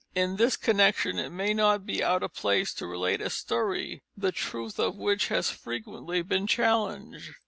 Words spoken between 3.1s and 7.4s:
a story, the truth of which has frequently been challenged.